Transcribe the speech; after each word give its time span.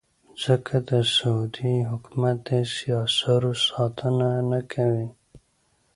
ځکه 0.43 0.75
د 0.89 0.91
سعودي 1.15 1.75
حکومت 1.91 2.37
داسې 2.49 2.85
اثارو 3.05 3.53
ساتنه 3.67 4.29
نه 4.51 4.61
کوي. 4.73 5.07